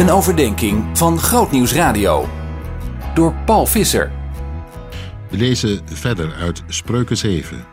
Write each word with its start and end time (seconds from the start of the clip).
Een 0.00 0.10
overdenking 0.10 0.98
van 0.98 1.18
Grootnieuws 1.18 1.72
Radio. 1.72 2.28
Door 3.14 3.34
Paul 3.34 3.66
Visser. 3.66 4.12
We 5.30 5.36
lezen 5.36 5.88
verder 5.88 6.34
uit 6.34 6.62
Spreuken 6.66 7.16
7, 7.16 7.66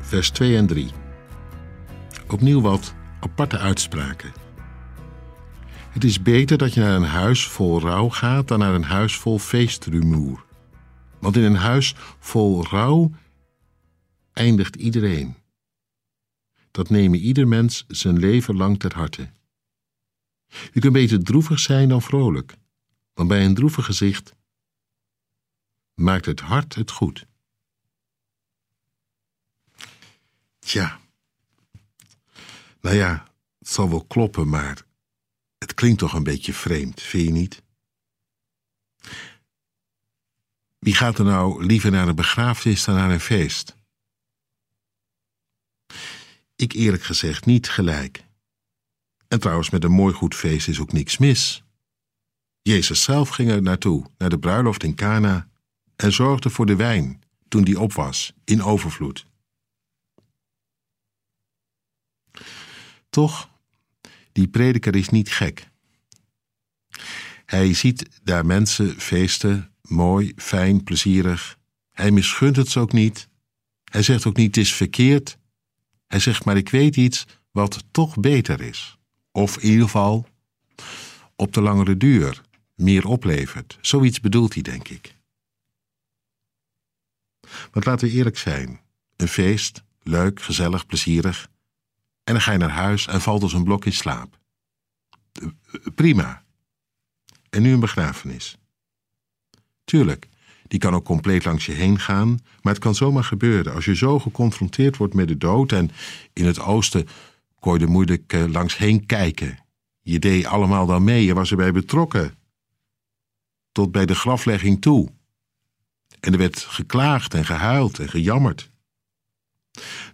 vers 0.00 0.30
2 0.30 0.56
en 0.56 0.66
3. 0.66 0.90
Opnieuw 2.28 2.60
wat 2.60 2.94
aparte 3.20 3.58
uitspraken. 3.58 4.32
Het 5.90 6.04
is 6.04 6.22
beter 6.22 6.58
dat 6.58 6.74
je 6.74 6.80
naar 6.80 6.96
een 6.96 7.02
huis 7.02 7.46
vol 7.46 7.80
rouw 7.80 8.08
gaat 8.08 8.48
dan 8.48 8.58
naar 8.58 8.74
een 8.74 8.84
huis 8.84 9.16
vol 9.16 9.38
feestrumoer. 9.38 10.44
Want 11.18 11.36
in 11.36 11.42
een 11.42 11.56
huis 11.56 11.94
vol 12.18 12.66
rouw 12.66 13.10
eindigt 14.32 14.76
iedereen. 14.76 15.36
Dat 16.70 16.90
nemen 16.90 17.18
ieder 17.18 17.48
mens 17.48 17.84
zijn 17.88 18.18
leven 18.18 18.56
lang 18.56 18.78
ter 18.78 18.94
harte. 18.94 19.28
Je 20.72 20.80
kunt 20.80 20.92
beter 20.92 21.22
droevig 21.22 21.58
zijn 21.58 21.88
dan 21.88 22.02
vrolijk, 22.02 22.54
want 23.14 23.28
bij 23.28 23.44
een 23.44 23.54
droevig 23.54 23.84
gezicht 23.84 24.34
maakt 25.94 26.26
het 26.26 26.40
hart 26.40 26.74
het 26.74 26.90
goed. 26.90 27.26
Tja, 30.58 31.00
nou 32.80 32.96
ja, 32.96 33.32
het 33.58 33.68
zal 33.68 33.90
wel 33.90 34.04
kloppen, 34.04 34.48
maar 34.48 34.84
het 35.58 35.74
klinkt 35.74 35.98
toch 35.98 36.12
een 36.12 36.22
beetje 36.22 36.52
vreemd, 36.52 37.00
vind 37.00 37.26
je 37.26 37.32
niet? 37.32 37.62
Wie 40.78 40.94
gaat 40.94 41.18
er 41.18 41.24
nou 41.24 41.64
liever 41.64 41.90
naar 41.90 42.08
een 42.08 42.14
begrafenis 42.14 42.84
dan 42.84 42.94
naar 42.94 43.10
een 43.10 43.20
feest? 43.20 43.76
Ik 46.56 46.72
eerlijk 46.72 47.02
gezegd 47.02 47.46
niet 47.46 47.68
gelijk. 47.68 48.24
En 49.32 49.40
trouwens, 49.40 49.70
met 49.70 49.84
een 49.84 49.92
mooi 49.92 50.14
goed 50.14 50.34
feest 50.34 50.68
is 50.68 50.80
ook 50.80 50.92
niks 50.92 51.18
mis. 51.18 51.64
Jezus 52.62 53.02
zelf 53.02 53.28
ging 53.28 53.50
er 53.50 53.62
naartoe, 53.62 54.06
naar 54.18 54.30
de 54.30 54.38
bruiloft 54.38 54.82
in 54.82 54.94
Cana, 54.94 55.48
en 55.96 56.12
zorgde 56.12 56.50
voor 56.50 56.66
de 56.66 56.76
wijn 56.76 57.22
toen 57.48 57.64
die 57.64 57.80
op 57.80 57.92
was, 57.92 58.32
in 58.44 58.62
overvloed. 58.62 59.26
Toch, 63.10 63.48
die 64.32 64.48
prediker 64.48 64.96
is 64.96 65.08
niet 65.08 65.30
gek. 65.30 65.68
Hij 67.44 67.74
ziet 67.74 68.20
daar 68.22 68.46
mensen 68.46 69.00
feesten, 69.00 69.74
mooi, 69.82 70.32
fijn, 70.36 70.84
plezierig. 70.84 71.58
Hij 71.90 72.10
misgunt 72.10 72.56
het 72.56 72.68
ze 72.68 72.80
ook 72.80 72.92
niet. 72.92 73.28
Hij 73.84 74.02
zegt 74.02 74.26
ook 74.26 74.36
niet 74.36 74.56
het 74.56 74.64
is 74.64 74.74
verkeerd. 74.74 75.38
Hij 76.06 76.20
zegt 76.20 76.44
maar 76.44 76.56
ik 76.56 76.68
weet 76.68 76.96
iets 76.96 77.26
wat 77.50 77.84
toch 77.90 78.20
beter 78.20 78.60
is. 78.60 79.00
Of 79.32 79.56
in 79.56 79.68
ieder 79.68 79.84
geval 79.84 80.26
op 81.36 81.52
de 81.52 81.60
langere 81.60 81.96
duur 81.96 82.42
meer 82.74 83.06
oplevert. 83.06 83.78
Zoiets 83.80 84.20
bedoelt 84.20 84.54
hij, 84.54 84.62
denk 84.62 84.88
ik. 84.88 85.16
Want 87.70 87.84
laten 87.84 88.08
we 88.08 88.14
eerlijk 88.14 88.38
zijn: 88.38 88.80
een 89.16 89.28
feest, 89.28 89.84
leuk, 90.02 90.42
gezellig, 90.42 90.86
plezierig. 90.86 91.50
En 92.24 92.32
dan 92.32 92.42
ga 92.42 92.52
je 92.52 92.58
naar 92.58 92.70
huis 92.70 93.06
en 93.06 93.20
valt 93.20 93.42
als 93.42 93.52
een 93.52 93.64
blok 93.64 93.84
in 93.84 93.92
slaap. 93.92 94.38
Prima. 95.94 96.44
En 97.50 97.62
nu 97.62 97.72
een 97.72 97.80
begrafenis. 97.80 98.58
Tuurlijk, 99.84 100.28
die 100.66 100.78
kan 100.78 100.94
ook 100.94 101.04
compleet 101.04 101.44
langs 101.44 101.66
je 101.66 101.72
heen 101.72 101.98
gaan, 101.98 102.38
maar 102.62 102.72
het 102.72 102.82
kan 102.82 102.94
zomaar 102.94 103.24
gebeuren 103.24 103.74
als 103.74 103.84
je 103.84 103.96
zo 103.96 104.18
geconfronteerd 104.18 104.96
wordt 104.96 105.14
met 105.14 105.28
de 105.28 105.38
dood 105.38 105.72
en 105.72 105.90
in 106.32 106.46
het 106.46 106.60
oosten 106.60 107.08
kon 107.62 107.78
je 107.78 107.84
er 107.84 107.90
moeilijk 107.90 108.32
uh, 108.32 108.46
langs 108.46 108.76
heen 108.76 109.06
kijken. 109.06 109.58
Je 110.00 110.18
deed 110.18 110.46
allemaal 110.46 110.86
dan 110.86 111.04
mee, 111.04 111.24
je 111.24 111.34
was 111.34 111.50
erbij 111.50 111.72
betrokken. 111.72 112.38
Tot 113.72 113.92
bij 113.92 114.06
de 114.06 114.14
graflegging 114.14 114.80
toe. 114.80 115.08
En 116.20 116.32
er 116.32 116.38
werd 116.38 116.58
geklaagd 116.58 117.34
en 117.34 117.44
gehuild 117.44 117.98
en 117.98 118.08
gejammerd. 118.08 118.70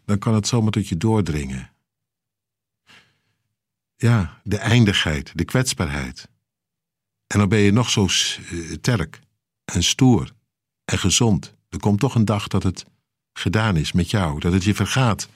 Dan 0.04 0.18
kan 0.18 0.34
het 0.34 0.46
zomaar 0.46 0.70
tot 0.70 0.88
je 0.88 0.96
doordringen. 0.96 1.72
Ja, 3.96 4.40
de 4.44 4.58
eindigheid, 4.58 5.32
de 5.34 5.44
kwetsbaarheid. 5.44 6.28
En 7.26 7.38
dan 7.38 7.48
ben 7.48 7.58
je 7.58 7.72
nog 7.72 7.90
zo 7.90 8.06
sterk 8.08 9.20
en 9.64 9.82
stoer 9.82 10.32
en 10.84 10.98
gezond. 10.98 11.54
Er 11.68 11.80
komt 11.80 12.00
toch 12.00 12.14
een 12.14 12.24
dag 12.24 12.48
dat 12.48 12.62
het 12.62 12.84
gedaan 13.32 13.76
is 13.76 13.92
met 13.92 14.10
jou, 14.10 14.40
dat 14.40 14.52
het 14.52 14.64
je 14.64 14.74
vergaat 14.74 15.28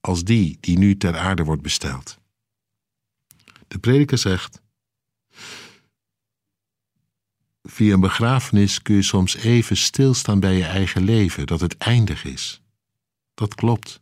als 0.00 0.24
die 0.24 0.58
die 0.60 0.78
nu 0.78 0.96
ter 0.96 1.18
aarde 1.18 1.44
wordt 1.44 1.62
besteld. 1.62 2.18
De 3.68 3.78
prediker 3.78 4.18
zegt: 4.18 4.62
Via 7.62 7.94
een 7.94 8.00
begrafenis 8.00 8.82
kun 8.82 8.94
je 8.94 9.02
soms 9.02 9.36
even 9.36 9.76
stilstaan 9.76 10.40
bij 10.40 10.56
je 10.56 10.64
eigen 10.64 11.02
leven, 11.02 11.46
dat 11.46 11.60
het 11.60 11.76
eindig 11.76 12.24
is. 12.24 12.62
Dat 13.34 13.54
klopt. 13.54 14.00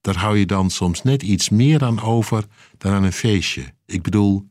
Daar 0.00 0.16
hou 0.16 0.38
je 0.38 0.46
dan 0.46 0.70
soms 0.70 1.02
net 1.02 1.22
iets 1.22 1.48
meer 1.48 1.84
aan 1.84 2.00
over 2.00 2.44
dan 2.78 2.92
aan 2.92 3.02
een 3.04 3.12
feestje. 3.12 3.74
Ik 3.84 4.02
bedoel, 4.02 4.48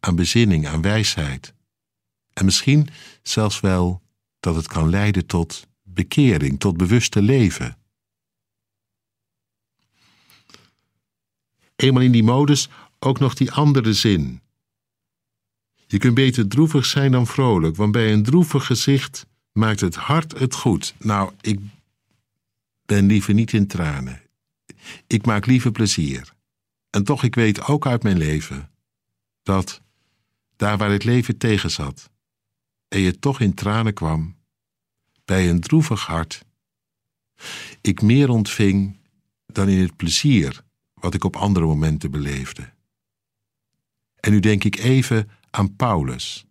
aan 0.00 0.16
bezinning, 0.16 0.66
aan 0.66 0.82
wijsheid. 0.82 1.54
En 2.32 2.44
misschien 2.44 2.88
zelfs 3.22 3.60
wel 3.60 4.02
dat 4.40 4.54
het 4.54 4.66
kan 4.66 4.90
leiden 4.90 5.26
tot 5.26 5.66
bekering, 5.82 6.58
tot 6.60 6.76
bewuste 6.76 7.22
leven. 7.22 7.78
Eenmaal 11.78 12.02
in 12.02 12.12
die 12.12 12.22
modus 12.22 12.68
ook 12.98 13.18
nog 13.18 13.34
die 13.34 13.52
andere 13.52 13.92
zin. 13.92 14.40
Je 15.86 15.98
kunt 15.98 16.14
beter 16.14 16.48
droevig 16.48 16.84
zijn 16.84 17.12
dan 17.12 17.26
vrolijk, 17.26 17.76
want 17.76 17.92
bij 17.92 18.12
een 18.12 18.22
droevig 18.22 18.66
gezicht 18.66 19.26
maakt 19.52 19.80
het 19.80 19.94
hart 19.94 20.38
het 20.38 20.54
goed. 20.54 20.94
Nou, 20.98 21.32
ik 21.40 21.60
ben 22.86 23.06
liever 23.06 23.34
niet 23.34 23.52
in 23.52 23.66
tranen. 23.66 24.22
Ik 25.06 25.26
maak 25.26 25.46
liever 25.46 25.70
plezier. 25.70 26.34
En 26.90 27.04
toch, 27.04 27.22
ik 27.22 27.34
weet 27.34 27.66
ook 27.66 27.86
uit 27.86 28.02
mijn 28.02 28.18
leven 28.18 28.70
dat 29.42 29.80
daar 30.56 30.78
waar 30.78 30.90
het 30.90 31.04
leven 31.04 31.38
tegen 31.38 31.70
zat 31.70 32.10
en 32.88 33.00
je 33.00 33.18
toch 33.18 33.40
in 33.40 33.54
tranen 33.54 33.94
kwam, 33.94 34.36
bij 35.24 35.50
een 35.50 35.60
droevig 35.60 36.06
hart, 36.06 36.44
ik 37.80 38.02
meer 38.02 38.28
ontving 38.28 38.96
dan 39.46 39.68
in 39.68 39.80
het 39.80 39.96
plezier 39.96 40.66
wat 41.08 41.16
ik 41.16 41.24
op 41.24 41.36
andere 41.36 41.66
momenten 41.66 42.10
beleefde. 42.10 42.70
En 44.20 44.30
nu 44.30 44.40
denk 44.40 44.64
ik 44.64 44.78
even 44.78 45.30
aan 45.50 45.76
Paulus. 45.76 46.44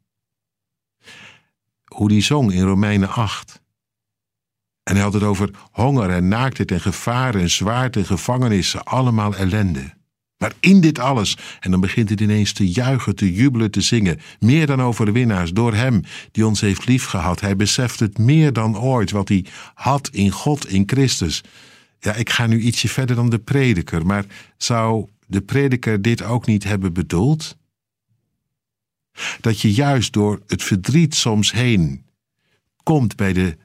Hoe 1.86 2.08
die 2.08 2.22
zong 2.22 2.54
in 2.54 2.64
Romeinen 2.64 3.10
8. 3.10 3.62
En 4.84 4.94
hij 4.94 5.04
had 5.04 5.14
het 5.14 5.24
over 5.24 5.50
honger 5.72 6.10
en 6.10 6.28
naaktheid 6.28 6.72
en 6.72 6.82
gevaar 6.82 7.36
en 7.36 7.50
zwaard 7.50 7.96
en 7.96 8.06
gevangenissen, 8.06 8.84
allemaal 8.84 9.36
ellende. 9.36 9.94
Maar 10.38 10.54
in 10.60 10.82
dit 10.82 11.00
alles, 11.00 11.38
en 11.60 11.72
dan 11.72 11.80
begint 11.80 12.10
het 12.10 12.22
ineens 12.22 12.54
te 12.54 12.72
juichen, 12.72 13.16
te 13.16 13.34
jubelen, 13.34 13.72
te 13.72 13.82
zingen, 13.82 14.20
meer 14.40 14.68
dan 14.68 14.82
overwinnaars, 14.82 15.52
door 15.52 15.74
Hem 15.74 16.02
die 16.32 16.46
ons 16.46 16.62
heeft 16.62 16.86
liefgehad. 16.86 17.40
Hij 17.40 17.56
beseft 17.56 18.00
het 18.00 18.18
meer 18.18 18.54
dan 18.54 18.78
ooit 18.78 19.12
wat 19.12 19.30
hij 19.30 19.46
had 19.74 20.10
in 20.10 20.32
God, 20.32 20.68
in 20.68 20.84
Christus. 20.86 21.44
Ja, 22.00 22.14
ik 22.14 22.30
ga 22.30 22.48
nu 22.48 22.60
ietsje 22.60 22.90
verder 22.90 23.16
dan 23.16 23.30
de 23.30 23.40
prediker, 23.40 24.06
maar 24.06 24.26
zou 24.58 25.10
de 25.28 25.42
prediker 25.42 26.02
dit 26.02 26.22
ook 26.22 26.46
niet 26.46 26.64
hebben 26.64 26.94
bedoeld? 26.94 27.58
Dat 29.40 29.62
je 29.62 29.74
juist 29.74 30.14
door 30.14 30.42
het 30.48 30.64
verdriet 30.64 31.16
soms 31.16 31.52
heen 31.52 32.06
komt 32.84 33.16
bij 33.16 33.34
de 33.34 33.58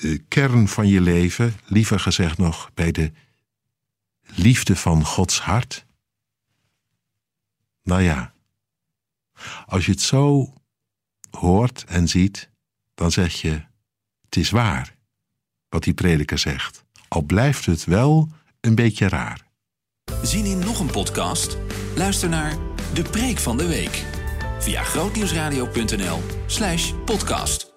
uh, 0.00 0.18
kern 0.28 0.68
van 0.68 0.88
je 0.88 1.00
leven, 1.00 1.54
liever 1.66 2.00
gezegd 2.00 2.38
nog 2.38 2.70
bij 2.74 2.92
de 2.92 3.12
liefde 4.22 4.76
van 4.76 5.04
Gods 5.04 5.40
hart? 5.40 5.86
Nou 7.82 8.02
ja, 8.02 8.34
als 9.66 9.86
je 9.86 9.92
het 9.92 10.00
zo 10.00 10.54
hoort 11.30 11.84
en 11.84 12.08
ziet, 12.08 12.50
dan 12.94 13.10
zeg 13.10 13.40
je: 13.40 13.64
het 14.24 14.36
is 14.36 14.50
waar 14.50 14.96
wat 15.68 15.84
die 15.84 15.94
prediker 15.94 16.38
zegt. 16.38 16.84
Al 17.16 17.22
blijft 17.22 17.66
het 17.66 17.84
wel 17.84 18.28
een 18.60 18.74
beetje 18.74 19.08
raar. 19.08 19.46
Zien 20.22 20.44
in 20.44 20.58
nog 20.58 20.80
een 20.80 20.90
podcast? 20.90 21.56
Luister 21.94 22.28
naar 22.28 22.56
De 22.94 23.02
Preek 23.02 23.38
van 23.38 23.56
de 23.56 23.66
Week 23.66 24.04
via 24.58 24.82
grootnieuwsradio.nl/podcast. 24.82 27.75